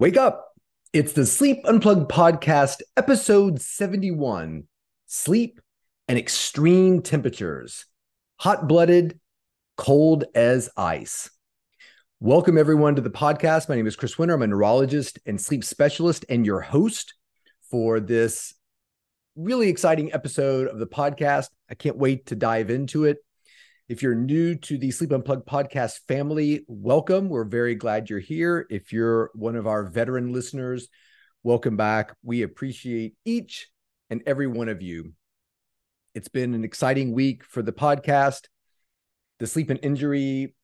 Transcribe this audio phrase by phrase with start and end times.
[0.00, 0.54] Wake up.
[0.94, 4.64] It's the Sleep Unplugged podcast, episode 71
[5.06, 5.60] Sleep
[6.08, 7.84] and Extreme Temperatures,
[8.36, 9.20] Hot Blooded,
[9.76, 11.28] Cold as Ice.
[12.18, 13.68] Welcome, everyone, to the podcast.
[13.68, 14.32] My name is Chris Winter.
[14.32, 17.12] I'm a neurologist and sleep specialist and your host
[17.70, 18.54] for this
[19.36, 21.50] really exciting episode of the podcast.
[21.68, 23.18] I can't wait to dive into it.
[23.90, 27.28] If you're new to the Sleep Unplugged podcast family, welcome.
[27.28, 28.64] We're very glad you're here.
[28.70, 30.86] If you're one of our veteran listeners,
[31.42, 32.14] welcome back.
[32.22, 33.68] We appreciate each
[34.08, 35.14] and every one of you.
[36.14, 38.42] It's been an exciting week for the podcast.
[39.40, 40.54] The sleep and injury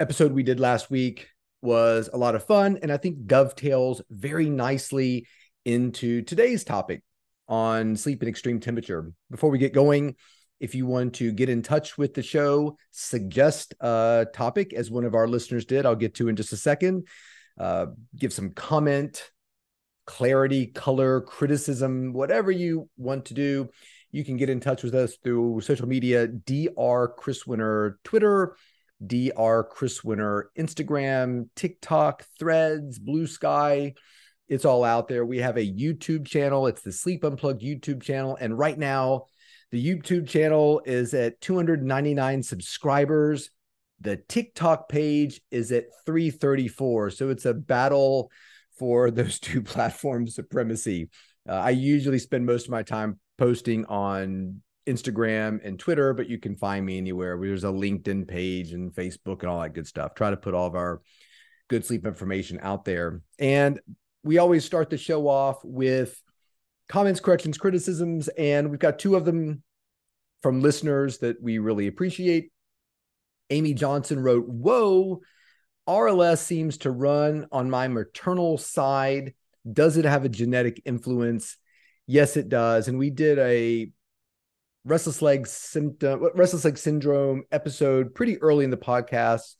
[0.00, 1.28] episode we did last week
[1.62, 5.28] was a lot of fun and I think dovetails very nicely
[5.64, 7.04] into today's topic
[7.46, 9.12] on sleep and extreme temperature.
[9.30, 10.16] Before we get going,
[10.60, 15.04] if you want to get in touch with the show, suggest a topic as one
[15.04, 17.06] of our listeners did, I'll get to in just a second.
[17.58, 19.30] Uh, give some comment,
[20.06, 23.68] clarity, color, criticism, whatever you want to do.
[24.10, 27.14] You can get in touch with us through social media, Dr.
[27.16, 28.56] Chris Winter, Twitter,
[29.06, 29.64] Dr.
[29.70, 33.94] Chris Winter, Instagram, TikTok, Threads, Blue Sky.
[34.48, 35.26] It's all out there.
[35.26, 36.66] We have a YouTube channel.
[36.68, 38.36] It's the Sleep Unplugged YouTube channel.
[38.40, 39.26] And right now,
[39.70, 43.50] the YouTube channel is at 299 subscribers.
[44.00, 47.10] The TikTok page is at 334.
[47.10, 48.30] So it's a battle
[48.78, 51.10] for those two platforms supremacy.
[51.48, 56.38] Uh, I usually spend most of my time posting on Instagram and Twitter, but you
[56.38, 57.38] can find me anywhere.
[57.40, 60.14] There's a LinkedIn page and Facebook and all that good stuff.
[60.14, 61.02] Try to put all of our
[61.68, 63.20] good sleep information out there.
[63.38, 63.80] And
[64.24, 66.20] we always start the show off with
[66.88, 69.62] comments, corrections, criticisms, and we've got two of them
[70.42, 72.50] from listeners that we really appreciate.
[73.50, 75.20] Amy Johnson wrote, Whoa,
[75.88, 79.34] RLS seems to run on my maternal side.
[79.70, 81.56] Does it have a genetic influence?
[82.06, 82.88] Yes, it does.
[82.88, 83.90] And we did a
[84.84, 89.54] restless leg symptom, restless leg syndrome episode pretty early in the podcast.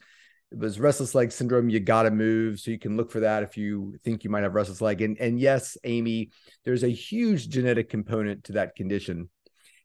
[0.50, 1.69] It was restless leg syndrome.
[1.69, 2.60] You got to move.
[2.60, 5.03] So you can look for that if you think you might have restless leg.
[5.03, 6.31] And, and yes, Amy,
[6.64, 9.28] there's a huge genetic component to that condition.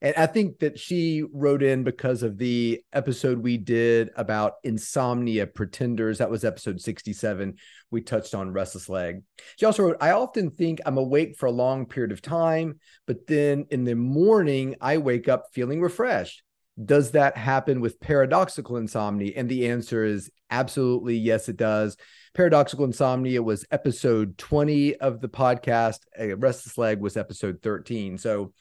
[0.04, 5.48] And I think that she wrote in because of the episode we did about insomnia
[5.48, 6.18] pretenders.
[6.18, 7.56] That was episode 67.
[7.90, 9.24] We touched on restless leg.
[9.58, 13.28] She also wrote, I often think I'm awake for a long period of time, but
[13.28, 16.44] then in the morning, I wake up feeling refreshed.
[16.84, 19.34] Does that happen with paradoxical insomnia?
[19.36, 21.98] And the answer is absolutely yes, it does.
[22.34, 26.00] Paradoxical insomnia was episode 20 of the podcast.
[26.18, 28.18] A Restless leg was episode 13.
[28.18, 28.54] So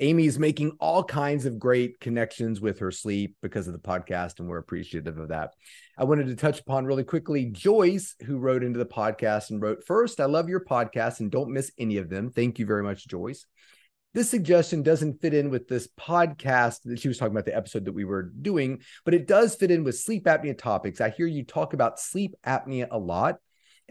[0.00, 4.48] Amy's making all kinds of great connections with her sleep because of the podcast, and
[4.48, 5.52] we're appreciative of that.
[5.98, 9.84] I wanted to touch upon really quickly Joyce, who wrote into the podcast and wrote,
[9.84, 12.30] First, I love your podcast and don't miss any of them.
[12.30, 13.44] Thank you very much, Joyce.
[14.12, 17.84] This suggestion doesn't fit in with this podcast that she was talking about, the episode
[17.84, 21.00] that we were doing, but it does fit in with sleep apnea topics.
[21.00, 23.36] I hear you talk about sleep apnea a lot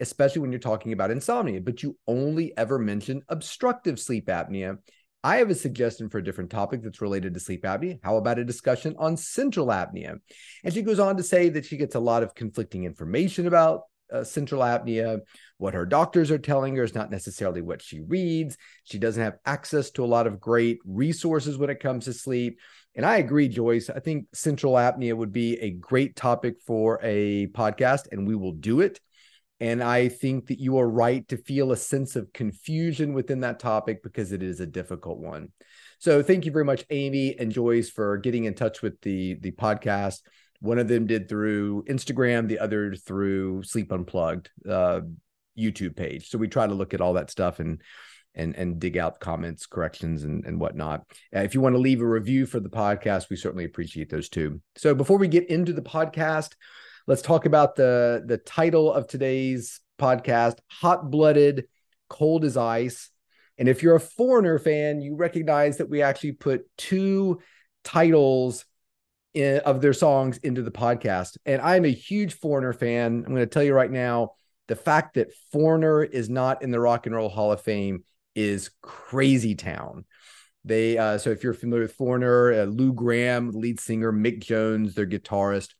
[0.00, 4.78] especially when you're talking about insomnia, but you only ever mention obstructive sleep apnea.
[5.22, 8.00] I have a suggestion for a different topic that's related to sleep apnea.
[8.02, 10.18] How about a discussion on central apnea?
[10.64, 13.82] And she goes on to say that she gets a lot of conflicting information about
[14.12, 15.20] uh, central apnea.
[15.58, 18.56] What her doctors are telling her is not necessarily what she reads.
[18.84, 22.58] She doesn't have access to a lot of great resources when it comes to sleep.
[22.94, 23.88] And I agree, Joyce.
[23.88, 28.52] I think central apnea would be a great topic for a podcast, and we will
[28.52, 29.00] do it.
[29.60, 33.60] And I think that you are right to feel a sense of confusion within that
[33.60, 35.52] topic because it is a difficult one.
[35.98, 39.52] So thank you very much, Amy and Joyce, for getting in touch with the the
[39.52, 40.20] podcast.
[40.60, 45.00] One of them did through Instagram, the other through Sleep Unplugged uh,
[45.58, 46.28] YouTube page.
[46.28, 47.80] So we try to look at all that stuff and
[48.34, 51.04] and and dig out comments, corrections, and and whatnot.
[51.34, 54.28] Uh, if you want to leave a review for the podcast, we certainly appreciate those
[54.28, 54.60] too.
[54.76, 56.54] So before we get into the podcast,
[57.10, 61.66] Let's talk about the the title of today's podcast: "Hot Blooded,
[62.08, 63.10] Cold as Ice."
[63.58, 67.40] And if you're a Foreigner fan, you recognize that we actually put two
[67.82, 68.64] titles
[69.34, 71.36] in, of their songs into the podcast.
[71.46, 73.24] And I'm a huge Foreigner fan.
[73.26, 74.32] I'm going to tell you right now
[74.68, 78.04] the fact that Foreigner is not in the Rock and Roll Hall of Fame
[78.34, 80.04] is crazy town.
[80.64, 84.94] They uh, so if you're familiar with Foreigner, uh, Lou Gramm, lead singer, Mick Jones,
[84.94, 85.70] their guitarist,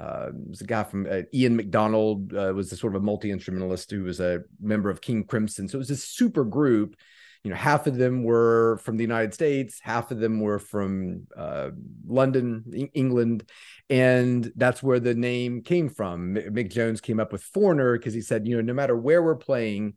[0.00, 3.30] uh, was a guy from uh, Ian McDonald uh, was a sort of a multi
[3.30, 5.68] instrumentalist who was a member of King Crimson.
[5.68, 6.96] So it was a super group.
[7.44, 11.26] You know, half of them were from the United States, half of them were from
[11.36, 11.70] uh,
[12.06, 13.48] London, England,
[13.90, 16.34] and that's where the name came from.
[16.34, 19.36] Mick Jones came up with foreigner because he said, you know, no matter where we're
[19.36, 19.94] playing,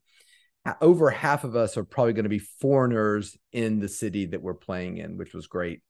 [0.81, 4.53] over half of us are probably going to be foreigners in the city that we're
[4.53, 5.81] playing in, which was great.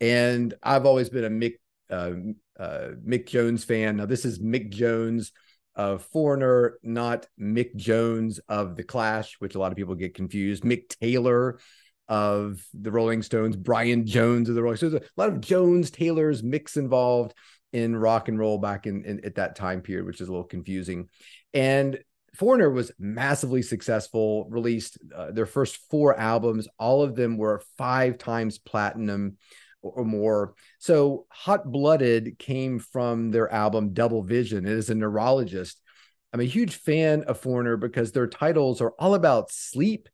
[0.00, 1.54] And I've always been a Mick
[1.88, 3.96] uh, uh, Mick Jones fan.
[3.96, 5.30] Now this is Mick Jones
[5.74, 10.64] of Foreigner, not Mick Jones of The Clash, which a lot of people get confused.
[10.64, 11.58] Mick Taylor
[12.08, 14.94] of the Rolling Stones, Brian Jones of the Rolling Stones.
[14.94, 17.34] A lot of Jones, Taylors, mix involved
[17.72, 20.44] in rock and roll back in, in at that time period, which is a little
[20.44, 21.08] confusing.
[21.54, 21.98] And
[22.34, 26.66] Foreigner was massively successful, released uh, their first four albums.
[26.78, 29.36] All of them were five times platinum
[29.82, 30.54] or more.
[30.78, 34.64] So Hot Blooded came from their album Double Vision.
[34.64, 35.80] It is a neurologist.
[36.32, 40.08] I'm a huge fan of Foreigner because their titles are all about sleep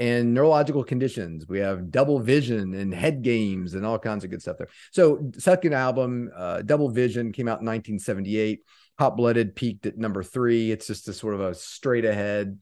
[0.00, 1.46] and neurological conditions.
[1.46, 4.68] We have Double Vision and Head Games and all kinds of good stuff there.
[4.92, 8.60] So second album, uh, Double Vision, came out in 1978.
[8.98, 10.70] Hot Blooded peaked at number three.
[10.72, 12.58] It's just a sort of a straight ahead,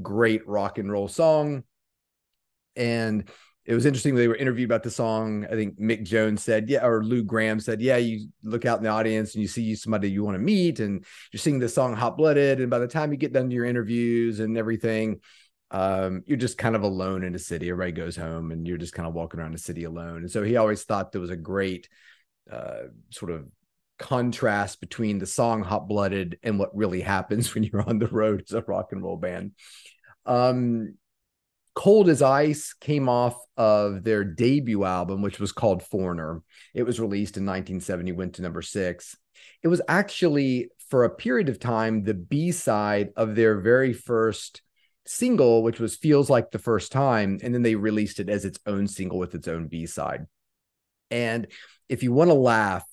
[0.00, 1.64] great rock and roll song.
[2.76, 3.28] And
[3.66, 5.44] it was interesting they were interviewed about the song.
[5.46, 8.84] I think Mick Jones said, yeah, or Lou Gramm said, yeah, you look out in
[8.84, 11.94] the audience and you see somebody you want to meet and you're singing the song
[11.94, 12.60] Hot Blooded.
[12.60, 15.20] And by the time you get done to your interviews and everything,
[15.72, 17.68] um, you're just kind of alone in the city.
[17.68, 20.18] Everybody goes home and you're just kind of walking around the city alone.
[20.18, 21.88] And so he always thought there was a great
[22.50, 23.48] uh, sort of
[23.98, 28.44] contrast between the song Hot Blooded and what really happens when you're on the road
[28.48, 29.52] as a rock and roll band.
[30.24, 30.94] Um,
[31.76, 36.42] Cold as Ice came off of their debut album, which was called Foreigner.
[36.74, 39.14] It was released in 1970, went to number six.
[39.62, 44.62] It was actually, for a period of time, the B side of their very first
[45.04, 47.38] single, which was Feels Like the First Time.
[47.42, 50.26] And then they released it as its own single with its own B side.
[51.10, 51.46] And
[51.90, 52.84] if you want to laugh,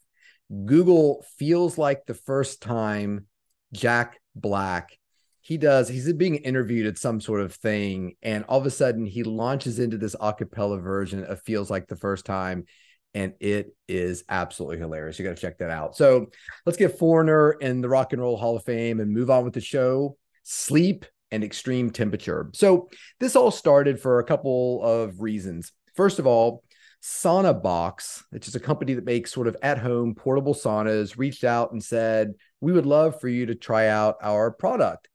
[0.65, 3.27] Google Feels Like the First Time,
[3.71, 4.99] Jack Black
[5.43, 9.05] he does he's being interviewed at some sort of thing and all of a sudden
[9.05, 12.65] he launches into this acapella version of feels like the first time
[13.13, 15.19] and it is absolutely hilarious.
[15.19, 15.95] You got to check that out.
[15.95, 16.27] So
[16.65, 19.53] let's get foreigner in the rock and roll hall of fame and move on with
[19.53, 20.17] the show.
[20.43, 22.49] Sleep and extreme temperature.
[22.53, 22.89] So
[23.19, 25.71] this all started for a couple of reasons.
[25.95, 26.63] First of all
[27.03, 31.43] sauna box which is a company that makes sort of at home portable saunas, reached
[31.43, 35.09] out and said, We would love for you to try out our product.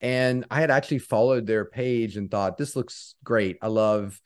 [0.00, 3.58] And I had actually followed their page and thought, this looks great.
[3.60, 4.20] I love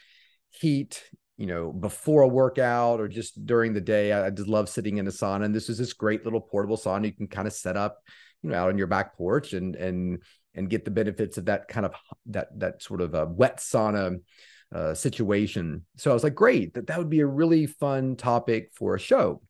[0.51, 1.03] heat,
[1.37, 4.13] you know, before a workout or just during the day.
[4.13, 5.45] I, just love sitting in a sauna.
[5.45, 7.99] And this is this great little portable sauna you can kind of set up,
[8.43, 10.23] you know, out on your back porch and and
[10.55, 11.95] and get the benefits of that kind of
[12.27, 14.21] that that sort of a wet sauna
[14.73, 15.85] uh, situation.
[15.97, 19.01] So I was like, great, that that would be a really fun topic for a
[19.01, 19.43] show.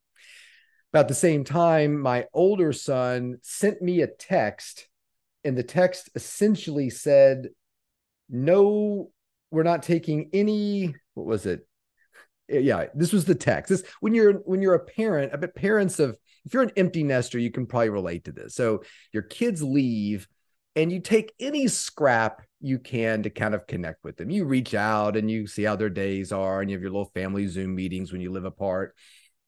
[0.92, 4.88] About the same time, my older son sent me a text
[5.44, 7.50] and the text essentially said,
[8.28, 9.10] "No,
[9.50, 11.66] we're not taking any." What was it?
[12.50, 13.70] Eh, yeah, this was the text.
[13.70, 17.02] This when you're when you're a parent, I bet parents of if you're an empty
[17.02, 18.54] nester, you can probably relate to this.
[18.54, 18.82] So
[19.12, 20.28] your kids leave,
[20.76, 24.30] and you take any scrap you can to kind of connect with them.
[24.30, 27.10] You reach out and you see how their days are, and you have your little
[27.14, 28.94] family Zoom meetings when you live apart.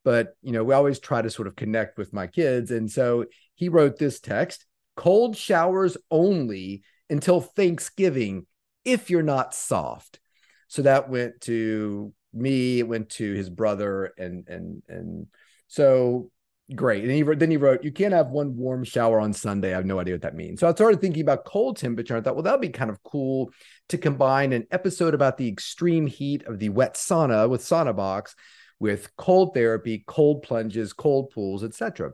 [0.05, 3.27] But you know, we always try to sort of connect with my kids, and so
[3.55, 4.66] he wrote this text
[4.97, 8.47] cold showers only until Thanksgiving
[8.85, 10.21] if you're not soft.
[10.69, 15.26] So that went to me, it went to his brother, and and and
[15.69, 16.31] so
[16.75, 17.05] great.
[17.05, 19.87] And he then he wrote, "You can't have one warm shower on Sunday." I have
[19.87, 20.61] no idea what that means.
[20.61, 22.17] So I started thinking about cold temperature.
[22.17, 23.53] I thought, well, that'd be kind of cool
[23.88, 28.35] to combine an episode about the extreme heat of the wet sauna with sauna box
[28.79, 32.12] with cold therapy, cold plunges, cold pools, etc.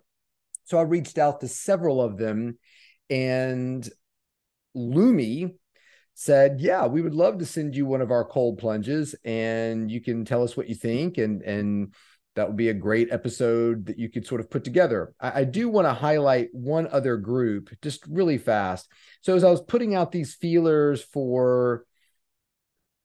[0.64, 2.58] So I reached out to several of them
[3.10, 3.88] and
[4.76, 5.54] Lumi
[6.14, 10.00] said, "Yeah, we would love to send you one of our cold plunges, and you
[10.00, 11.94] can tell us what you think, and and
[12.34, 15.44] that would be a great episode that you could sort of put together." I, I
[15.44, 18.88] do want to highlight one other group just really fast.
[19.20, 21.84] So as I was putting out these feelers for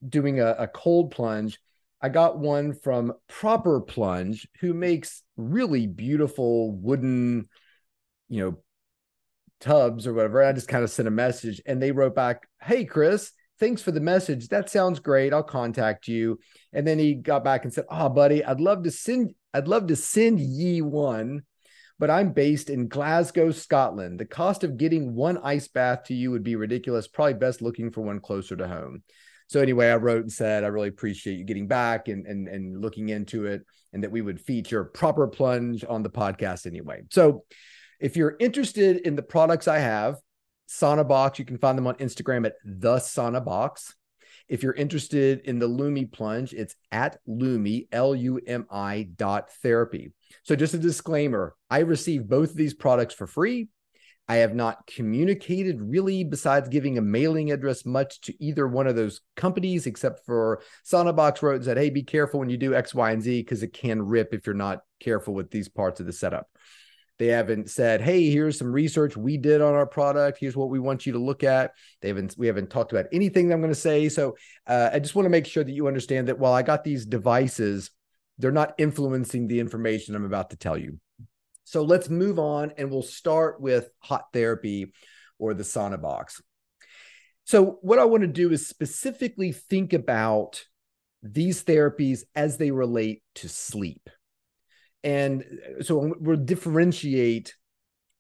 [0.08, 1.60] doing a, a cold plunge,
[2.02, 7.50] I got one from Proper Plunge, who makes really beautiful wooden,
[8.30, 8.58] you know,
[9.60, 10.44] Tubs or whatever.
[10.44, 13.92] I just kind of sent a message and they wrote back, Hey, Chris, thanks for
[13.92, 14.50] the message.
[14.50, 15.34] That sounds great.
[15.34, 16.40] I'll contact you.
[16.74, 19.88] And then he got back and said, Oh, buddy, I'd love to send, I'd love
[19.88, 21.44] to send ye one,
[22.00, 24.20] but I'm based in Glasgow, Scotland.
[24.20, 27.08] The cost of getting one ice bath to you would be ridiculous.
[27.08, 29.04] Probably best looking for one closer to home.
[29.48, 32.82] So anyway, I wrote and said, I really appreciate you getting back and and and
[32.82, 37.04] looking into it, and that we would feature proper plunge on the podcast anyway.
[37.12, 37.46] So
[38.00, 40.18] if you're interested in the products I have,
[40.70, 43.96] Sauna-Box, you can find them on Instagram at the Sauna-Box.
[44.48, 49.52] If you're interested in the Lumi plunge, it's at Lumi, L U M I dot
[49.62, 50.14] therapy.
[50.44, 53.68] So, just a disclaimer I receive both of these products for free.
[54.30, 58.96] I have not communicated really, besides giving a mailing address, much to either one of
[58.96, 62.94] those companies, except for Sauna-Box wrote and said, Hey, be careful when you do X,
[62.94, 66.06] Y, and Z because it can rip if you're not careful with these parts of
[66.06, 66.48] the setup.
[67.20, 70.38] They haven't said, "Hey, here's some research we did on our product.
[70.40, 71.72] Here's what we want you to look at."
[72.02, 72.36] They haven't.
[72.38, 74.10] We haven't talked about anything that I'm going to say.
[74.10, 74.36] So
[74.68, 77.06] uh, I just want to make sure that you understand that while I got these
[77.06, 77.90] devices,
[78.38, 81.00] they're not influencing the information I'm about to tell you.
[81.64, 84.94] So let's move on, and we'll start with hot therapy
[85.40, 86.42] or the Sauna-Box.
[87.44, 90.66] So what I want to do is specifically think about
[91.24, 94.10] these therapies as they relate to sleep
[95.08, 95.46] and
[95.80, 97.56] uh, so we'll differentiate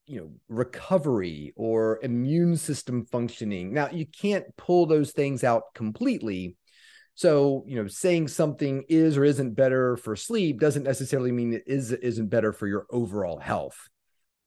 [0.05, 6.55] you know recovery or immune system functioning now you can't pull those things out completely.
[7.15, 11.63] So you know saying something is or isn't better for sleep doesn't necessarily mean it
[11.67, 13.77] is isn't better for your overall health.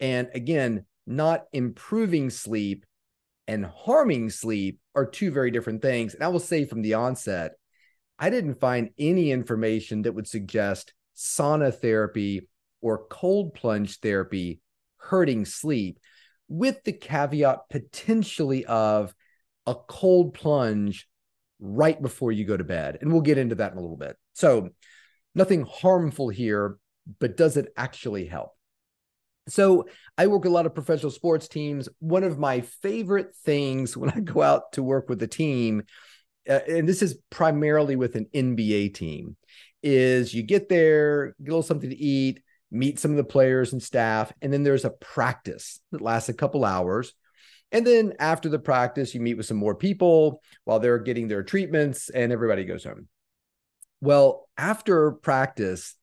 [0.00, 2.87] And again not improving sleep
[3.49, 6.14] and harming sleep are two very different things.
[6.14, 7.52] And i will say from the onset
[8.18, 12.49] i didn't find any information that would suggest sauna therapy
[12.81, 14.61] or cold plunge therapy
[14.97, 15.99] hurting sleep,
[16.49, 19.15] with the caveat potentially of
[19.67, 21.09] a cold plunge
[21.61, 22.99] right before you go to bed.
[23.00, 24.17] And we'll get into that in a little bit.
[24.35, 24.71] So,
[25.35, 26.79] nothing harmful here,
[27.19, 28.53] but does it actually help?
[29.49, 29.87] So,
[30.17, 31.89] I work with a lot of professional sports teams.
[31.99, 35.83] One of my favorite things when I go out to work with a team,
[36.49, 39.37] uh, and this is primarily with an NBA team,
[39.82, 43.72] is you get there, get a little something to eat, meet some of the players
[43.72, 47.14] and staff, and then there's a practice that lasts a couple hours.
[47.72, 51.42] And then after the practice, you meet with some more people while they're getting their
[51.42, 53.08] treatments, and everybody goes home.
[54.00, 55.96] Well, after practice,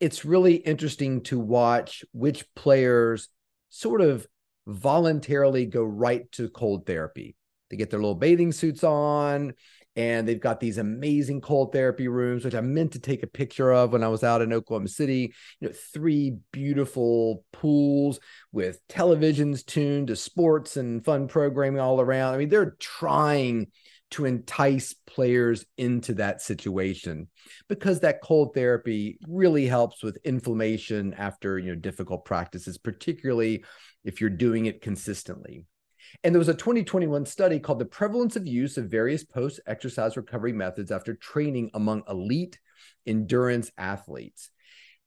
[0.00, 3.28] it's really interesting to watch which players
[3.70, 4.26] sort of
[4.66, 7.36] voluntarily go right to cold therapy.
[7.70, 9.54] They get their little bathing suits on
[9.96, 13.72] and they've got these amazing cold therapy rooms which i meant to take a picture
[13.72, 15.32] of when i was out in oklahoma city.
[15.60, 18.20] You know three beautiful pools
[18.52, 22.34] with televisions tuned to sports and fun programming all around.
[22.34, 23.68] I mean they're trying
[24.12, 27.28] to entice players into that situation
[27.68, 33.64] because that cold therapy really helps with inflammation after you know difficult practices particularly
[34.04, 35.64] if you're doing it consistently
[36.22, 40.16] and there was a 2021 study called The Prevalence of Use of Various Post Exercise
[40.16, 42.58] Recovery Methods After Training Among Elite
[43.06, 44.50] Endurance Athletes.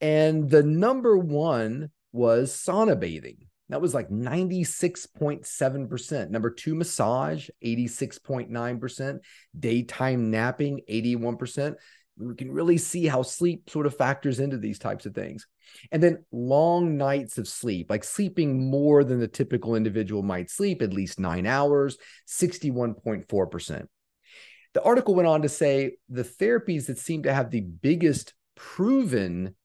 [0.01, 3.47] And the number one was sauna bathing.
[3.69, 6.29] That was like 96.7%.
[6.29, 9.19] Number two, massage, 86.9%.
[9.57, 11.75] Daytime napping, 81%
[12.19, 15.47] we can really see how sleep sort of factors into these types of things.
[15.91, 20.81] And then long nights of sleep, like sleeping more than the typical individual might sleep,
[20.81, 21.97] at least nine hours,
[22.27, 23.87] 61.4%.
[24.73, 29.55] The article went on to say the therapies that seem to have the biggest proven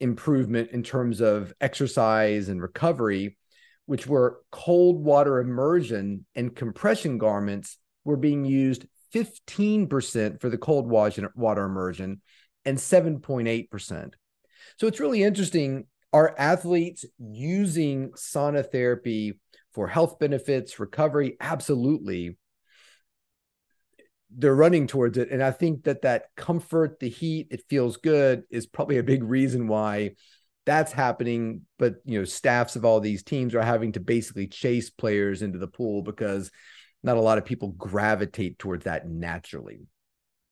[0.00, 3.38] improvement in terms of exercise and recovery,
[3.86, 10.88] which were cold water immersion and compression garments, were being used 15% for the cold
[10.88, 12.20] water immersion
[12.64, 14.12] and 7.8%.
[14.78, 15.86] So it's really interesting.
[16.12, 19.38] Are athletes using sauna therapy
[19.72, 21.36] for health benefits, recovery?
[21.40, 22.36] Absolutely.
[24.36, 25.30] They're running towards it.
[25.30, 29.22] And I think that that comfort, the heat, it feels good is probably a big
[29.22, 30.12] reason why
[30.66, 31.62] that's happening.
[31.78, 35.58] But, you know, staffs of all these teams are having to basically chase players into
[35.58, 36.50] the pool because
[37.04, 39.86] not a lot of people gravitate towards that naturally.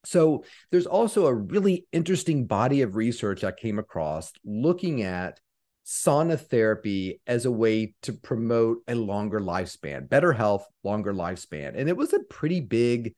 [0.05, 5.39] So there's also a really interesting body of research I came across looking at
[5.85, 11.77] sauna therapy as a way to promote a longer lifespan, better health, longer lifespan.
[11.77, 13.15] And it was a pretty big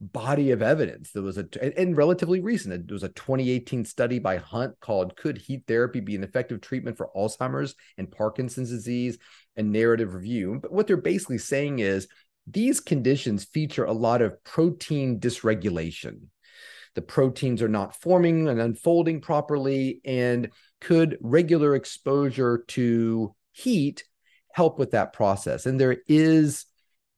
[0.00, 1.12] body of evidence.
[1.12, 1.46] There was a
[1.78, 2.88] and relatively recent.
[2.88, 6.96] There was a 2018 study by Hunt called "Could Heat Therapy Be an Effective Treatment
[6.96, 9.18] for Alzheimer's and Parkinson's Disease?"
[9.56, 10.58] and narrative review.
[10.60, 12.08] But what they're basically saying is
[12.46, 16.26] these conditions feature a lot of protein dysregulation.
[16.94, 24.04] The proteins are not forming and unfolding properly, and could regular exposure to heat
[24.52, 25.66] help with that process?
[25.66, 26.66] And there is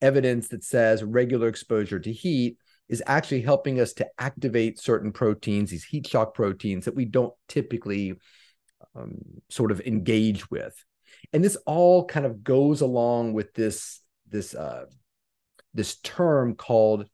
[0.01, 2.57] evidence that says regular exposure to heat
[2.89, 7.35] is actually helping us to activate certain proteins, these heat shock proteins that we don't
[7.49, 8.15] typically
[8.95, 9.19] um,
[9.49, 10.75] sort of engage with.
[11.33, 14.87] And this all kind of goes along with this this uh,
[15.77, 17.07] this term called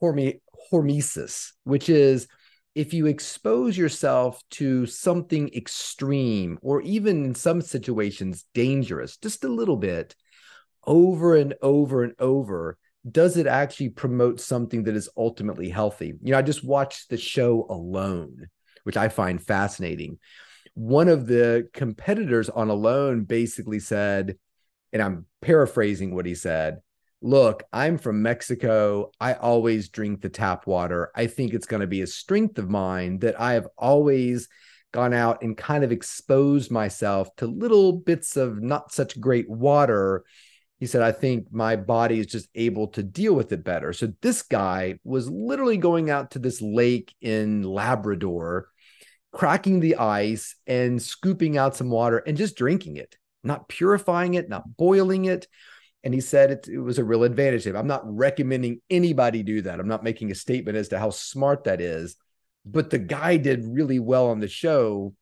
[0.00, 0.40] horme-
[0.72, 2.26] hormesis, which is
[2.74, 9.48] if you expose yourself to something extreme or even in some situations dangerous, just a
[9.48, 10.16] little bit,
[10.86, 12.76] over and over and over,
[13.08, 16.14] does it actually promote something that is ultimately healthy?
[16.22, 18.48] You know, I just watched the show Alone,
[18.82, 20.18] which I find fascinating.
[20.74, 24.36] One of the competitors on Alone basically said,
[24.92, 26.80] and I'm paraphrasing what he said
[27.24, 29.10] look, I'm from Mexico.
[29.18, 31.10] I always drink the tap water.
[31.16, 34.46] I think it's going to be a strength of mine that I have always
[34.92, 40.24] gone out and kind of exposed myself to little bits of not such great water.
[40.78, 43.94] He said, I think my body is just able to deal with it better.
[43.94, 48.68] So this guy was literally going out to this lake in Labrador,
[49.32, 54.50] cracking the ice and scooping out some water and just drinking it, not purifying it,
[54.50, 55.48] not boiling it
[56.04, 57.66] and he said it, it was a real advantage.
[57.66, 59.80] I'm not recommending anybody do that.
[59.80, 62.16] I'm not making a statement as to how smart that is,
[62.66, 65.14] but the guy did really well on the show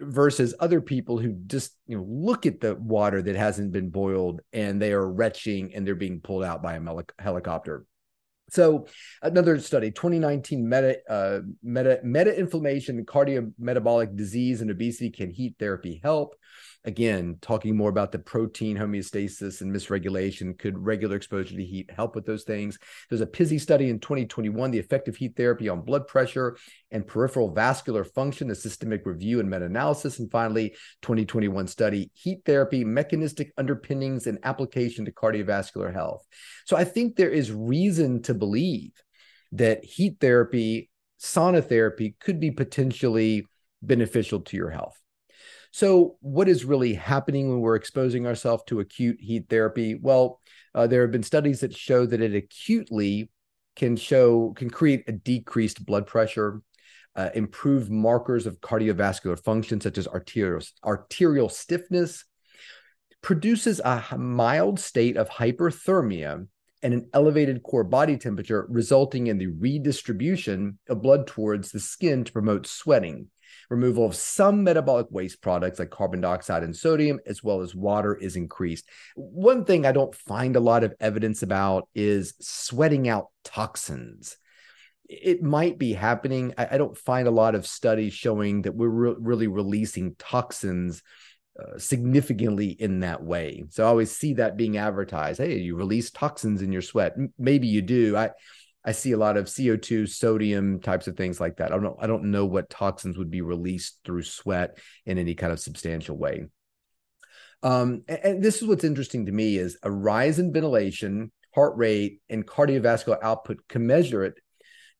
[0.00, 4.40] versus other people who just you know look at the water that hasn't been boiled
[4.52, 7.86] and they are retching and they're being pulled out by a helicopter.
[8.50, 8.88] So
[9.22, 16.00] another study, 2019 meta uh, meta meta inflammation, cardiometabolic disease, and obesity can heat therapy
[16.02, 16.34] help?
[16.84, 20.58] Again, talking more about the protein homeostasis and misregulation.
[20.58, 22.78] Could regular exposure to heat help with those things?
[23.08, 26.56] There's a PISY study in 2021, the effective heat therapy on blood pressure
[26.90, 30.18] and peripheral vascular function, a systemic review and meta analysis.
[30.18, 30.70] And finally,
[31.02, 36.26] 2021 study, heat therapy, mechanistic underpinnings and application to cardiovascular health.
[36.66, 38.92] So I think there is reason to believe
[39.52, 43.46] that heat therapy, sauna therapy could be potentially
[43.80, 45.00] beneficial to your health.
[45.74, 49.96] So, what is really happening when we're exposing ourselves to acute heat therapy?
[49.96, 50.40] Well,
[50.72, 53.28] uh, there have been studies that show that it acutely
[53.74, 56.62] can show can create a decreased blood pressure,
[57.16, 62.24] uh, improved markers of cardiovascular function such as arterial arterial stiffness,
[63.20, 66.46] produces a mild state of hyperthermia
[66.84, 72.22] and an elevated core body temperature, resulting in the redistribution of blood towards the skin
[72.22, 73.26] to promote sweating.
[73.70, 78.14] Removal of some metabolic waste products like carbon dioxide and sodium, as well as water,
[78.14, 78.88] is increased.
[79.16, 84.36] One thing I don't find a lot of evidence about is sweating out toxins.
[85.08, 86.54] It might be happening.
[86.56, 91.02] I, don't find a lot of studies showing that we're re- really releasing toxins
[91.60, 93.64] uh, significantly in that way.
[93.68, 95.40] So I always see that being advertised.
[95.40, 97.12] Hey, you release toxins in your sweat.
[97.16, 98.16] M- maybe you do.
[98.16, 98.30] I
[98.84, 101.72] I see a lot of CO2, sodium types of things like that.
[101.72, 105.34] I don't know, I don't know what toxins would be released through sweat in any
[105.34, 106.44] kind of substantial way.
[107.62, 111.76] Um, and, and this is what's interesting to me is a rise in ventilation, heart
[111.76, 114.34] rate, and cardiovascular output commensurate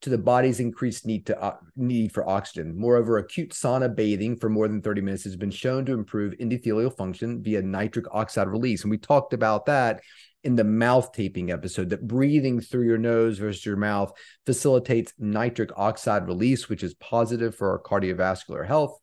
[0.00, 2.74] to the body's increased need to uh, need for oxygen.
[2.76, 6.94] Moreover, acute sauna bathing for more than 30 minutes has been shown to improve endothelial
[6.94, 8.82] function via nitric oxide release.
[8.82, 10.02] And we talked about that
[10.44, 14.12] in the mouth taping episode that breathing through your nose versus your mouth
[14.46, 18.98] facilitates nitric oxide release, which is positive for our cardiovascular health,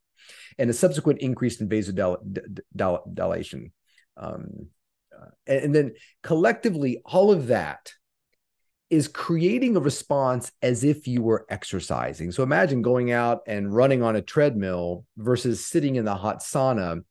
[0.58, 3.72] and a subsequent increase in vasodilation.
[4.18, 4.68] Um,
[5.16, 7.92] uh, and, and then collectively, all of that
[8.92, 12.32] is creating a response as if you were exercising.
[12.32, 17.02] So imagine going out and running on a treadmill versus sitting in the hot sauna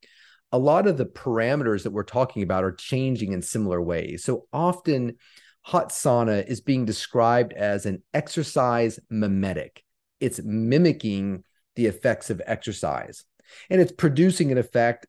[0.52, 4.24] a lot of the parameters that we're talking about are changing in similar ways.
[4.24, 5.16] So often,
[5.62, 9.84] hot sauna is being described as an exercise mimetic,
[10.18, 11.44] it's mimicking
[11.76, 13.24] the effects of exercise,
[13.68, 15.06] and it's producing an effect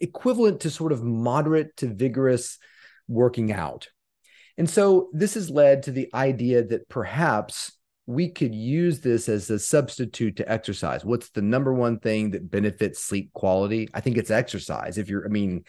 [0.00, 2.58] equivalent to sort of moderate to vigorous
[3.08, 3.88] working out.
[4.56, 7.72] And so, this has led to the idea that perhaps
[8.08, 11.04] we could use this as a substitute to exercise.
[11.04, 13.86] What's the number one thing that benefits sleep quality?
[13.92, 14.96] I think it's exercise.
[14.96, 15.64] If you're, I mean,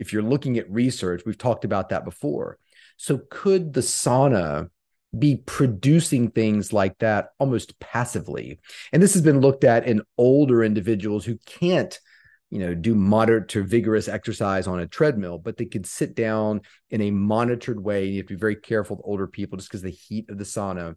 [0.00, 2.58] if you're looking at research, we've talked about that before.
[2.96, 4.70] So could the sauna
[5.16, 8.58] be producing things like that almost passively?
[8.92, 11.96] And this has been looked at in older individuals who can't
[12.50, 16.60] you know do moderate to vigorous exercise on a treadmill but they could sit down
[16.90, 19.82] in a monitored way you have to be very careful with older people just because
[19.82, 20.94] the heat of the sauna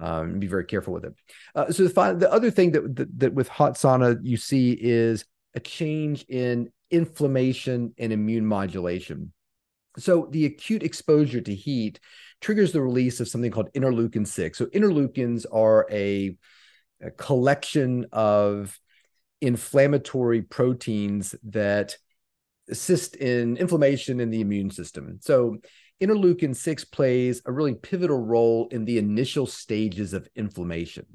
[0.00, 1.14] um, be very careful with it.
[1.54, 5.24] Uh, so the, the other thing that, that, that with hot sauna you see is
[5.54, 9.32] a change in inflammation and immune modulation.
[9.98, 12.00] So the acute exposure to heat
[12.40, 14.56] triggers the release of something called interleukin 6.
[14.56, 16.36] So interleukins are a,
[17.02, 18.78] a collection of
[19.40, 21.96] inflammatory proteins that
[22.68, 25.18] assist in inflammation in the immune system.
[25.20, 25.58] So
[26.00, 31.06] interleukin 6 plays a really pivotal role in the initial stages of inflammation.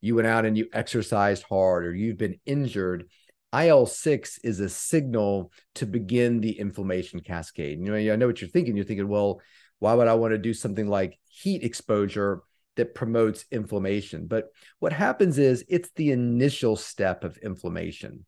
[0.00, 3.08] You went out and you exercised hard or you've been injured,
[3.54, 7.78] IL 6 is a signal to begin the inflammation cascade.
[7.78, 8.76] You know, I know what you're thinking.
[8.76, 9.40] You're thinking, well,
[9.78, 12.42] why would I want to do something like heat exposure
[12.76, 14.26] that promotes inflammation?
[14.26, 14.48] But
[14.80, 18.26] what happens is it's the initial step of inflammation.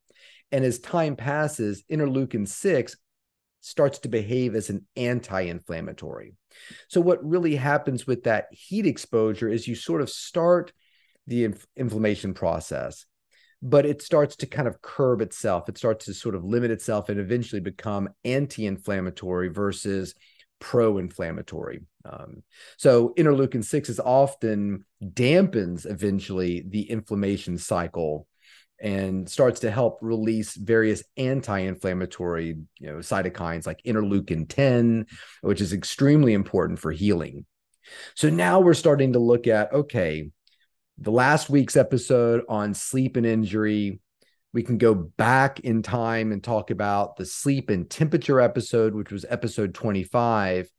[0.53, 2.97] And as time passes, interleukin 6
[3.67, 6.35] starts to behave as an anti inflammatory.
[6.89, 10.73] So, what really happens with that heat exposure is you sort of start
[11.27, 13.05] the inf- inflammation process
[13.63, 15.69] but it starts to kind of curb itself.
[15.69, 20.15] It starts to sort of limit itself and eventually become anti inflammatory versus
[20.61, 21.81] pro inflammatory.
[22.05, 22.43] Um,
[22.77, 28.29] so interleukin 6 is often dampens eventually the inflammation cycle
[28.81, 35.07] and starts to help release various anti-inflammatory you know cytokines like interleukin 10
[35.41, 37.47] which is extremely important for healing
[38.15, 40.31] so now we're starting to look at okay
[40.99, 44.01] the last week's episode on sleep and injury.
[44.53, 49.12] We can go back in time and talk about the sleep and temperature episode, which
[49.12, 50.71] was episode 25.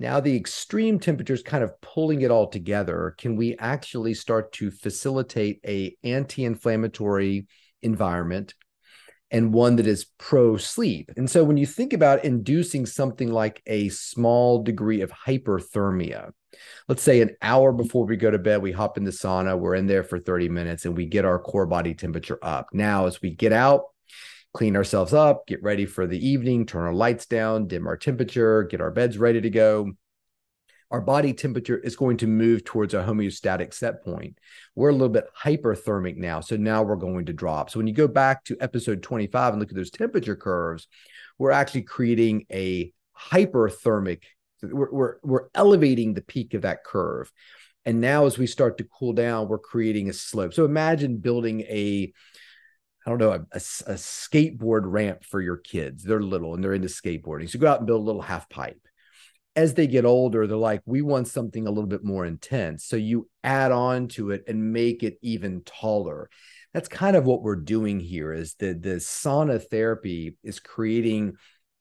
[0.00, 3.14] Now, the extreme temperatures kind of pulling it all together.
[3.18, 7.46] Can we actually start to facilitate a anti-inflammatory
[7.82, 8.54] environment
[9.30, 11.10] and one that is pro sleep?
[11.18, 16.30] And so when you think about inducing something like a small degree of hyperthermia,
[16.88, 19.74] let's say an hour before we go to bed, we hop in the sauna, we're
[19.74, 22.68] in there for 30 minutes and we get our core body temperature up.
[22.72, 23.82] Now, as we get out,
[24.52, 28.64] clean ourselves up, get ready for the evening, turn our lights down, dim our temperature,
[28.64, 29.92] get our beds ready to go.
[30.90, 34.38] Our body temperature is going to move towards a homeostatic set point.
[34.74, 36.40] We're a little bit hyperthermic now.
[36.40, 37.70] So now we're going to drop.
[37.70, 40.88] So when you go back to episode 25 and look at those temperature curves,
[41.38, 44.22] we're actually creating a hyperthermic
[44.62, 47.32] we're, we're, we're elevating the peak of that curve.
[47.86, 50.52] And now, as we start to cool down, we're creating a slope.
[50.52, 52.12] So imagine building a,
[53.06, 56.04] I don't know, a, a, a skateboard ramp for your kids.
[56.04, 57.48] They're little and they're into skateboarding.
[57.48, 58.80] So go out and build a little half pipe.
[59.56, 62.84] As they get older, they're like, we want something a little bit more intense.
[62.84, 66.30] So you add on to it and make it even taller.
[66.72, 71.34] That's kind of what we're doing here is the, the sauna therapy is creating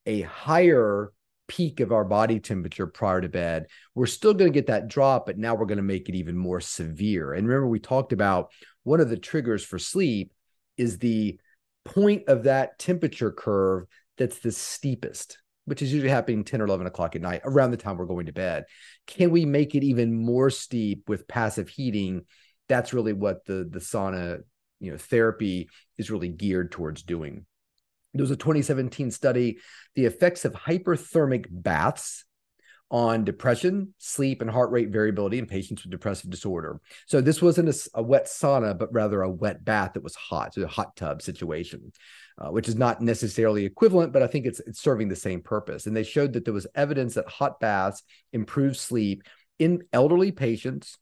[0.05, 1.11] a higher
[1.49, 5.25] peak of our body temperature prior to bed, we're still going to get that drop,
[5.25, 7.33] but now we're going to make it even more severe.
[7.33, 8.51] And remember, we talked about
[8.83, 10.31] one of the triggers for sleep
[10.79, 11.39] is the
[11.85, 13.85] point of that temperature curve
[14.17, 17.77] that's the steepest, which is usually happening 10 or 11 o'clock at night, around the
[17.77, 18.65] time we're going to bed.
[19.05, 22.25] Can we make it even more steep with passive heating?
[22.67, 24.39] That's really what the, the sauna
[24.79, 27.45] you know therapy is really geared towards doing
[28.13, 29.59] there was a 2017 study,
[29.95, 32.25] the effects of hyperthermic baths
[32.91, 36.81] on depression, sleep, and heart rate variability in patients with depressive disorder.
[37.05, 40.53] So this wasn't a, a wet sauna, but rather a wet bath that was hot,
[40.53, 41.91] so a hot tub situation,
[42.39, 45.85] uh, which is not necessarily equivalent, but I think it's, it's serving the same purpose.
[45.85, 48.01] And they showed that there was evidence that hot baths
[48.33, 49.23] improve sleep
[49.59, 50.97] in elderly patients,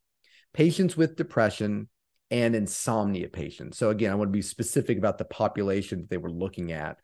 [0.53, 1.87] patients with depression,
[2.29, 3.77] and insomnia patients.
[3.77, 6.97] So again, I want to be specific about the population that they were looking at.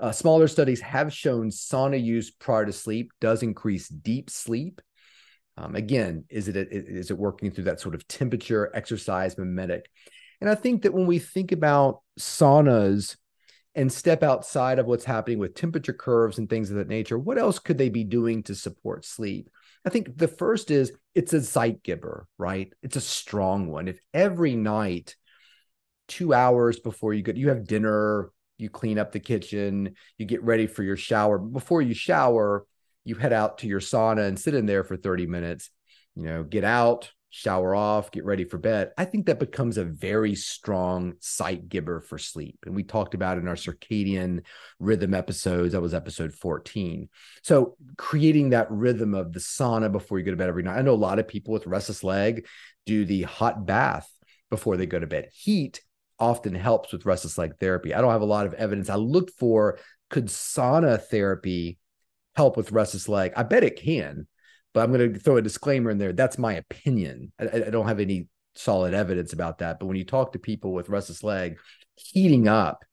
[0.00, 4.80] Uh, smaller studies have shown sauna use prior to sleep does increase deep sleep.
[5.56, 9.90] Um, again, is it is it working through that sort of temperature exercise mimetic?
[10.40, 13.16] And I think that when we think about saunas
[13.74, 17.38] and step outside of what's happening with temperature curves and things of that nature, what
[17.38, 19.50] else could they be doing to support sleep?
[19.84, 22.72] I think the first is it's a Zeitgeber, right?
[22.82, 23.88] It's a strong one.
[23.88, 25.16] If every night,
[26.06, 30.42] two hours before you go, you have dinner, you clean up the kitchen, you get
[30.42, 31.38] ready for your shower.
[31.38, 32.66] Before you shower,
[33.04, 35.70] you head out to your sauna and sit in there for 30 minutes.
[36.14, 38.90] You know, get out, shower off, get ready for bed.
[38.96, 42.58] I think that becomes a very strong Zeitgeber for sleep.
[42.66, 44.44] And we talked about in our circadian
[44.78, 45.72] rhythm episodes.
[45.72, 47.08] That was episode 14.
[47.42, 50.78] So creating that rhythm of the sauna before you go to bed every night.
[50.78, 52.46] I know a lot of people with restless leg
[52.86, 54.08] do the hot bath
[54.50, 55.28] before they go to bed.
[55.32, 55.82] Heat
[56.18, 57.94] often helps with restless leg therapy.
[57.94, 58.90] I don't have a lot of evidence.
[58.90, 59.78] I looked for
[60.10, 61.78] could sauna therapy
[62.36, 63.32] help with restless leg?
[63.36, 64.26] I bet it can,
[64.72, 66.12] but I'm going to throw a disclaimer in there.
[66.12, 67.32] That's my opinion.
[67.38, 69.78] I, I don't have any solid evidence about that.
[69.78, 71.58] But when you talk to people with restless leg,
[71.96, 72.84] heating up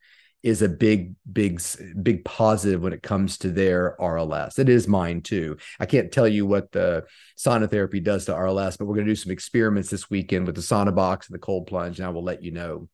[0.44, 1.60] is a big, big,
[2.04, 4.60] big positive when it comes to their RLS.
[4.60, 5.58] It is mine too.
[5.80, 9.12] I can't tell you what the sauna therapy does to RLS, but we're going to
[9.12, 12.12] do some experiments this weekend with the sauna box and the cold plunge, and I
[12.12, 12.88] will let you know.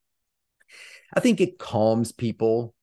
[1.14, 2.74] I think it calms people.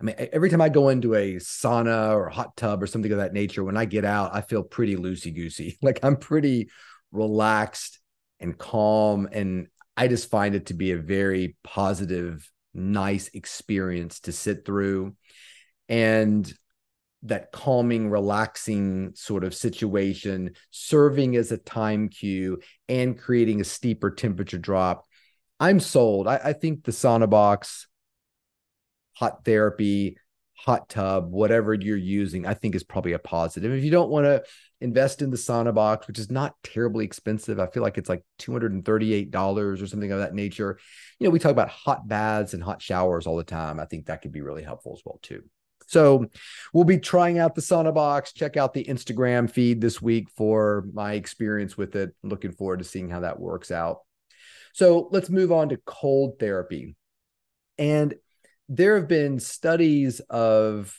[0.00, 3.10] I mean, every time I go into a sauna or a hot tub or something
[3.10, 5.78] of that nature, when I get out, I feel pretty loosey goosey.
[5.82, 6.70] Like I'm pretty
[7.10, 8.00] relaxed
[8.40, 9.28] and calm.
[9.30, 15.16] And I just find it to be a very positive nice experience to sit through.
[15.88, 16.52] And
[17.24, 24.10] that calming, relaxing sort of situation, serving as a time cue and creating a steeper
[24.10, 25.04] temperature drop.
[25.60, 26.28] I'm sold.
[26.28, 27.88] I, I think the sauna box,
[29.14, 30.16] hot therapy,
[30.58, 33.72] hot tub, whatever you're using, I think is probably a positive.
[33.72, 34.42] If you don't want to
[34.80, 38.24] invest in the sauna box, which is not terribly expensive, I feel like it's like
[38.40, 39.34] $238
[39.82, 40.78] or something of that nature.
[41.18, 43.78] You know, we talk about hot baths and hot showers all the time.
[43.78, 45.44] I think that could be really helpful as well too.
[45.86, 46.26] So
[46.72, 48.32] we'll be trying out the sauna box.
[48.32, 52.14] Check out the Instagram feed this week for my experience with it.
[52.22, 54.00] Looking forward to seeing how that works out.
[54.78, 56.94] So let's move on to cold therapy.
[57.78, 58.14] And
[58.68, 60.96] there have been studies of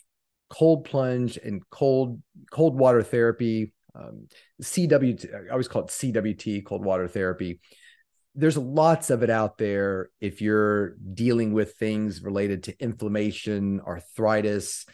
[0.50, 4.28] cold plunge and cold cold water therapy um,
[4.62, 7.62] cwt i always call it cwt cold water therapy.
[8.36, 14.86] There's lots of it out there if you're dealing with things related to inflammation arthritis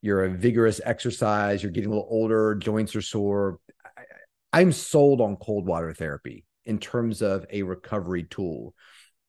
[0.00, 3.58] you're a vigorous exercise you're getting a little older joints are sore.
[3.84, 4.04] I,
[4.54, 8.74] i'm sold on cold water therapy in terms of a recovery tool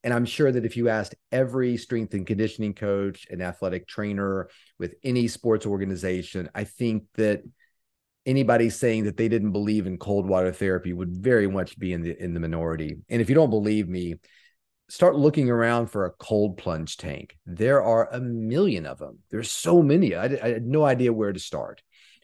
[0.03, 4.49] and I'm sure that if you asked every strength and conditioning coach and athletic trainer
[4.77, 7.41] with any sports organization, I think that
[8.25, 12.01] anybody saying that they didn't believe in cold water therapy would very much be in
[12.01, 12.97] the in the minority.
[13.09, 14.15] And if you don't believe me,
[14.89, 17.37] start looking around for a cold plunge tank.
[17.45, 19.19] There are a million of them.
[19.31, 20.15] There's so many.
[20.15, 21.81] I, I had no idea where to start.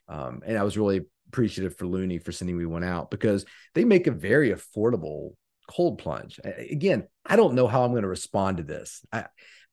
[0.09, 3.85] Um, and I was really appreciative for Lumi for sending me one out because they
[3.85, 5.31] make a very affordable
[5.69, 6.39] cold plunge.
[6.43, 9.05] Again, I don't know how I'm going to respond to this.
[9.11, 9.25] I,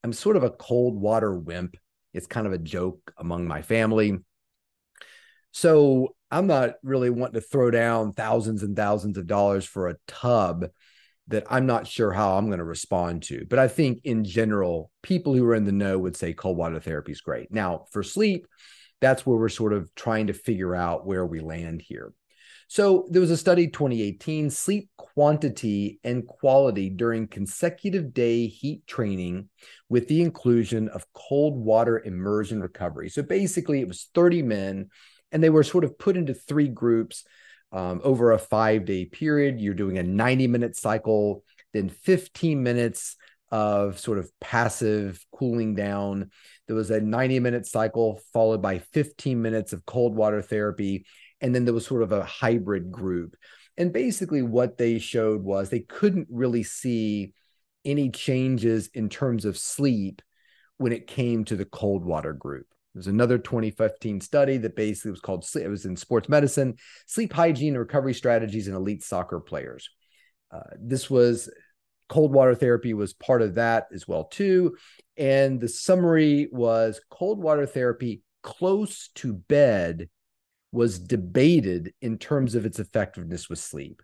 [0.03, 1.75] I'm sort of a cold water wimp.
[2.13, 4.17] It's kind of a joke among my family.
[5.51, 9.95] So I'm not really wanting to throw down thousands and thousands of dollars for a
[10.07, 10.67] tub
[11.29, 13.45] that I'm not sure how I'm going to respond to.
[13.49, 16.79] But I think in general, people who are in the know would say cold water
[16.79, 17.51] therapy is great.
[17.51, 18.47] Now, for sleep,
[19.01, 22.13] that's where we're sort of trying to figure out where we land here.
[22.69, 29.47] So there was a study 2018 sleep quantity and quality during consecutive day heat training
[29.87, 33.09] with the inclusion of cold water immersion recovery.
[33.09, 34.89] So basically, it was 30 men,
[35.31, 37.23] and they were sort of put into three groups
[37.71, 39.61] um, over a five day period.
[39.61, 43.15] You're doing a 90 minute cycle, then 15 minutes
[43.49, 46.31] of sort of passive cooling down.
[46.67, 51.05] There was a 90 minute cycle followed by 15 minutes of cold water therapy
[51.41, 53.35] and then there was sort of a hybrid group.
[53.77, 57.33] And basically, what they showed was they couldn't really see
[57.85, 60.21] any changes in terms of sleep
[60.77, 62.65] when it came to the cold water group.
[62.93, 67.77] There's another 2015 study that basically was called it was in sports medicine, sleep hygiene
[67.77, 69.89] recovery strategies in elite soccer players.
[70.51, 71.49] Uh, this was
[72.09, 74.77] cold water therapy was part of that as well too,
[75.17, 80.09] and the summary was cold water therapy close to bed
[80.71, 84.01] was debated in terms of its effectiveness with sleep.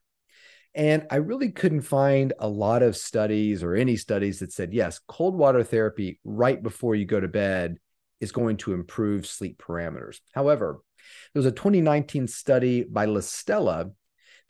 [0.76, 5.00] And I really couldn't find a lot of studies or any studies that said, yes,
[5.08, 7.78] cold water therapy right before you go to bed
[8.20, 10.20] is going to improve sleep parameters.
[10.34, 10.80] However,
[11.34, 13.92] there was a 2019 study by LaStella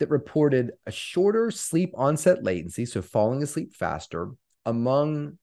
[0.03, 4.31] that reported a shorter sleep onset latency, so falling asleep faster,
[4.65, 5.37] among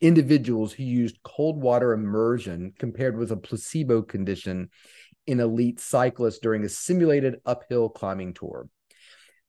[0.00, 4.70] individuals who used cold water immersion compared with a placebo condition
[5.26, 8.66] in elite cyclists during a simulated uphill climbing tour.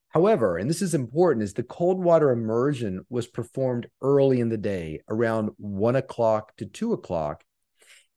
[0.09, 4.57] However, and this is important, is the cold water immersion was performed early in the
[4.57, 7.45] day, around one o'clock to two o'clock,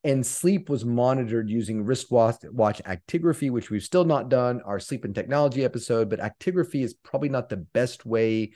[0.04, 5.04] and sleep was monitored using wristwatch watch actigraphy, which we've still not done our sleep
[5.04, 8.52] and technology episode, but actigraphy is probably not the best way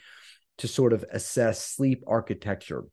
[0.57, 2.83] to sort of assess sleep architecture.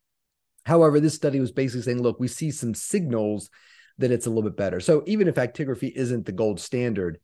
[0.65, 3.51] However, this study was basically saying, look, we see some signals
[3.99, 4.81] that it's a little bit better.
[4.81, 7.19] So even if actigraphy isn't the gold standard,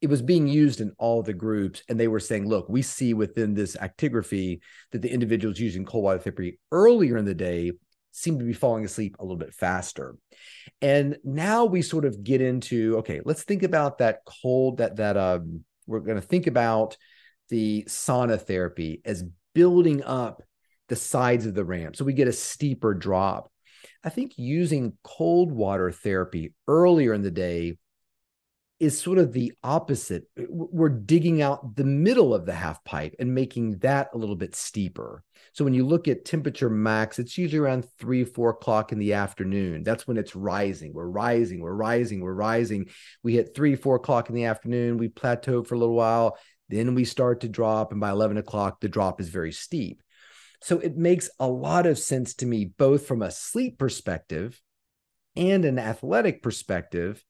[0.00, 3.14] it was being used in all the groups and they were saying look we see
[3.14, 4.60] within this actigraphy
[4.92, 7.72] that the individuals using cold water therapy earlier in the day
[8.16, 10.16] seem to be falling asleep a little bit faster.
[10.80, 15.16] And now we sort of get into okay let's think about that cold that that
[15.16, 16.96] um we're going to think about
[17.48, 19.24] the sauna therapy as
[19.54, 20.42] building up
[20.88, 21.96] the sides of the ramp.
[21.96, 23.50] So we get a steeper drop.
[24.02, 27.78] I think using cold water therapy earlier in the day
[28.78, 30.24] is sort of the opposite.
[30.48, 34.54] We're digging out the middle of the half pipe and making that a little bit
[34.54, 35.22] steeper.
[35.52, 39.14] So when you look at temperature max, it's usually around three, four o'clock in the
[39.14, 39.82] afternoon.
[39.82, 40.92] That's when it's rising.
[40.92, 42.90] We're rising, we're rising, we're rising.
[43.22, 44.98] We hit three, four o'clock in the afternoon.
[44.98, 46.36] We plateau for a little while.
[46.68, 47.92] Then we start to drop.
[47.92, 50.02] And by 11 o'clock, the drop is very steep.
[50.60, 54.60] So it makes a lot of sense to me, both from a sleep perspective
[55.36, 57.24] and an athletic perspective,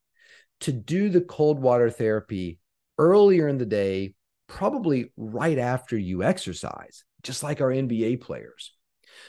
[0.61, 2.59] to do the cold water therapy
[2.99, 4.15] earlier in the day,
[4.47, 8.73] probably right after you exercise, just like our NBA players.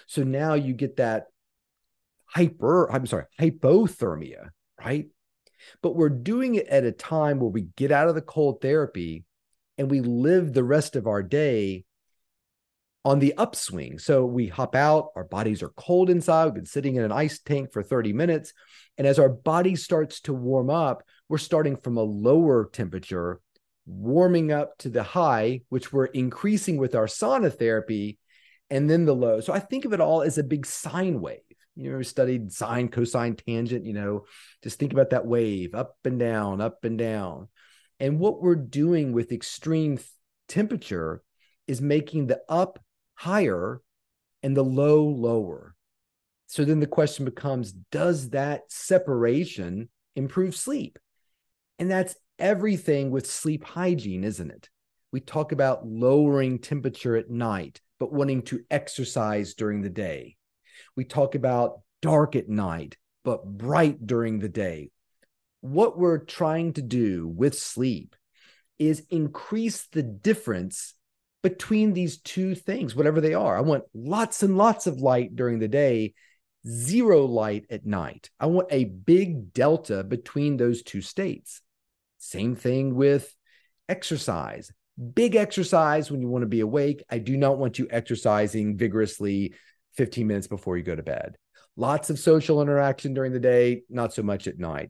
[0.05, 1.25] So now you get that
[2.25, 5.07] hyper, I'm sorry, hypothermia, right?
[5.81, 9.25] But we're doing it at a time where we get out of the cold therapy
[9.77, 11.85] and we live the rest of our day
[13.05, 13.99] on the upswing.
[13.99, 16.45] So we hop out, our bodies are cold inside.
[16.45, 18.53] We've been sitting in an ice tank for 30 minutes.
[18.97, 23.41] And as our body starts to warm up, we're starting from a lower temperature,
[23.85, 28.17] warming up to the high, which we're increasing with our sauna therapy,
[28.69, 29.39] and then the low.
[29.39, 31.41] So I think of it all as a big sine wave.
[31.75, 34.25] You know, we studied sine, cosine, tangent, you know,
[34.63, 37.49] just think about that wave up and down, up and down.
[37.99, 39.99] And what we're doing with extreme
[40.47, 41.21] temperature
[41.67, 42.79] is making the up
[43.15, 43.81] higher
[44.41, 45.75] and the low lower.
[46.47, 50.97] So then the question becomes Does that separation improve sleep?
[51.79, 54.69] And that's everything with sleep hygiene, isn't it?
[55.11, 60.35] We talk about lowering temperature at night, but wanting to exercise during the day.
[60.95, 64.91] We talk about dark at night, but bright during the day.
[65.61, 68.15] What we're trying to do with sleep
[68.79, 70.93] is increase the difference
[71.41, 73.57] between these two things, whatever they are.
[73.57, 76.13] I want lots and lots of light during the day,
[76.67, 78.29] zero light at night.
[78.39, 81.61] I want a big delta between those two states.
[82.17, 83.33] Same thing with
[83.89, 84.71] exercise.
[85.13, 87.03] Big exercise when you want to be awake.
[87.09, 89.53] I do not want you exercising vigorously
[89.95, 91.37] 15 minutes before you go to bed.
[91.75, 94.89] Lots of social interaction during the day, not so much at night.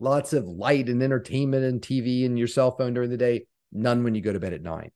[0.00, 4.02] Lots of light and entertainment and TV and your cell phone during the day, none
[4.02, 4.92] when you go to bed at night.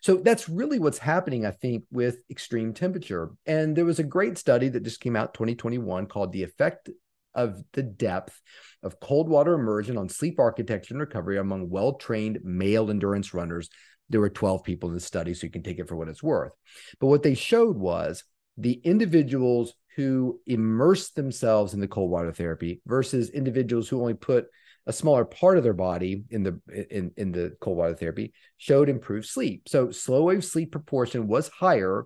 [0.00, 3.30] So that's really what's happening, I think, with extreme temperature.
[3.46, 6.90] And there was a great study that just came out 2021 called The Effect
[7.36, 8.40] of the Depth
[8.82, 13.68] of Cold Water Immersion on Sleep Architecture and Recovery Among Well Trained Male Endurance Runners.
[14.08, 16.22] There were 12 people in the study, so you can take it for what it's
[16.22, 16.52] worth.
[16.98, 18.24] But what they showed was
[18.56, 24.46] the individuals who immersed themselves in the cold water therapy versus individuals who only put
[24.86, 28.88] a smaller part of their body in the in, in the cold water therapy showed
[28.88, 29.68] improved sleep.
[29.68, 32.04] So slow wave sleep proportion was higher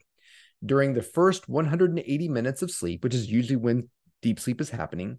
[0.64, 3.88] during the first 180 minutes of sleep, which is usually when
[4.22, 5.18] deep sleep is happening,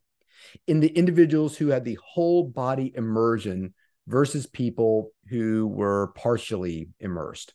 [0.67, 3.73] in the individuals who had the whole body immersion
[4.07, 7.53] versus people who were partially immersed.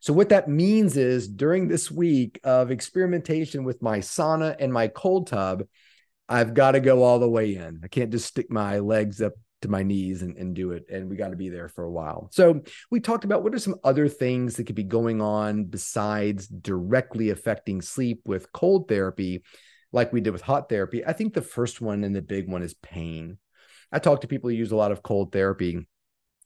[0.00, 4.88] So, what that means is during this week of experimentation with my sauna and my
[4.88, 5.64] cold tub,
[6.28, 7.80] I've got to go all the way in.
[7.84, 10.86] I can't just stick my legs up to my knees and, and do it.
[10.90, 12.28] And we got to be there for a while.
[12.32, 16.48] So we talked about what are some other things that could be going on besides
[16.48, 19.42] directly affecting sleep with cold therapy,
[19.92, 21.04] like we did with hot therapy.
[21.04, 23.38] I think the first one and the big one is pain.
[23.90, 25.86] I talk to people who use a lot of cold therapy,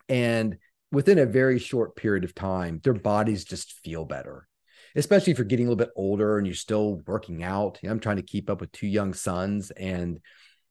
[0.08, 0.58] and
[0.90, 4.48] within a very short period of time, their bodies just feel better
[4.96, 7.78] especially if you're getting a little bit older and you're still working out.
[7.84, 10.18] I'm trying to keep up with two young sons and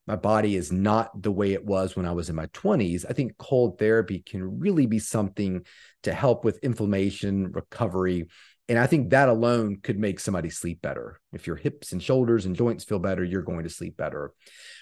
[0.08, 3.06] my body is not the way it was when I was in my 20s.
[3.10, 5.66] I think cold therapy can really be something
[6.04, 8.28] to help with inflammation, recovery.
[8.68, 11.20] And I think that alone could make somebody sleep better.
[11.34, 14.32] If your hips and shoulders and joints feel better, you're going to sleep better.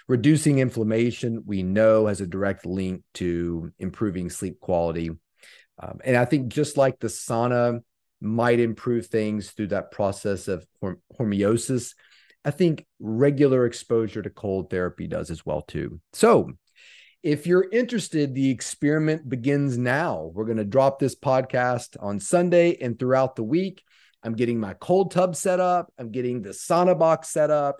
[0.08, 5.10] Reducing inflammation, we know, has a direct link to improving sleep quality.
[5.82, 7.82] Um, and I think just like the sauna
[8.22, 10.66] might improve things through that process of
[11.20, 11.94] hormesis.
[12.46, 16.00] I think regular exposure to cold therapy does as well too.
[16.14, 16.52] So,
[17.24, 20.30] if you're interested, the experiment begins now.
[20.34, 23.82] We're going to drop this podcast on Sunday and throughout the week.
[24.22, 25.92] I'm getting my cold tub set up.
[25.98, 27.78] I'm getting the sauna box set up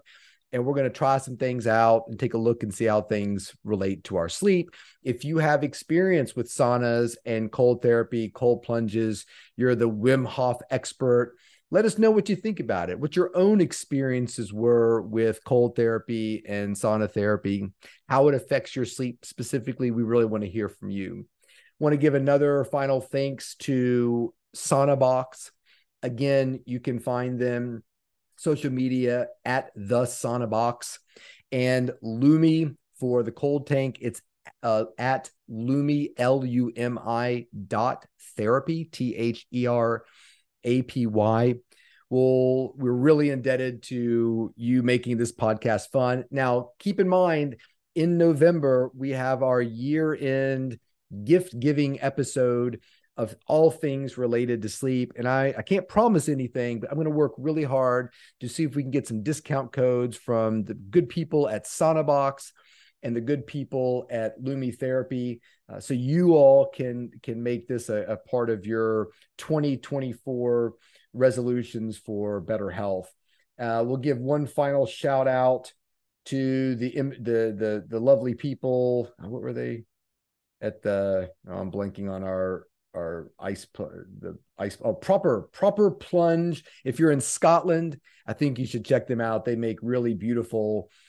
[0.54, 3.02] and we're going to try some things out and take a look and see how
[3.02, 4.70] things relate to our sleep.
[5.04, 9.26] If you have experience with saunas and cold therapy, cold plunges,
[9.58, 11.36] you're the Wim Hof expert.
[11.74, 15.76] Let us know what you think about it, what your own experiences were with cold
[15.76, 17.68] therapy and sauna therapy,
[18.08, 19.90] how it affects your sleep specifically.
[19.90, 21.26] We really want to hear from you.
[21.80, 25.52] Want to give another final thanks to Sauna Box.
[26.04, 27.84] Again, you can find them
[28.36, 31.00] social media at the Sauna Box
[31.52, 33.98] and Lumi for the cold tank.
[34.00, 34.22] It's
[34.62, 38.06] uh, at Lumi, L U M I dot
[38.38, 40.06] therapy, T H E R
[40.64, 41.56] A P Y.
[42.10, 46.26] Well, we're really indebted to you making this podcast fun.
[46.30, 47.56] Now, keep in mind,
[47.96, 50.80] in November, we have our year end
[51.24, 52.82] gift giving episode
[53.16, 55.14] of all things related to sleep.
[55.16, 58.64] And I, I can't promise anything, but I'm going to work really hard to see
[58.64, 62.54] if we can get some discount codes from the good people at Sauna Box
[63.04, 67.90] and the good people at Lumi Therapy, uh, so you all can can make this
[67.90, 70.74] a, a part of your 2024
[71.14, 73.14] resolutions for better health.
[73.60, 75.74] Uh, we'll give one final shout out
[76.26, 79.12] to the the the the lovely people.
[79.20, 79.84] What were they
[80.62, 81.30] at the?
[81.48, 87.12] Oh, I'm blanking on our our ice the ice oh proper proper plunge if you're
[87.12, 91.03] in scotland i think you should check them out they make really beautiful uh,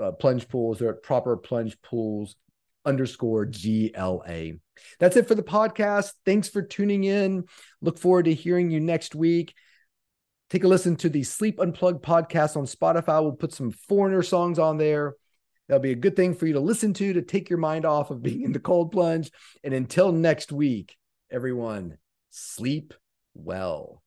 [0.00, 2.36] uh, plunge pools they're at proper plunge pools
[2.84, 4.52] underscore gla
[4.98, 6.12] that's it for the podcast.
[6.24, 7.44] Thanks for tuning in.
[7.80, 9.54] Look forward to hearing you next week.
[10.50, 13.22] Take a listen to the sleep unplugged podcast on spotify.
[13.22, 15.14] We'll put some foreigner songs on there.
[15.68, 18.10] That'll be a good thing for you to listen to to take your mind off
[18.10, 19.30] of being in the cold plunge.
[19.62, 20.96] And until next week,
[21.30, 21.98] everyone,
[22.30, 22.94] sleep
[23.34, 24.02] well.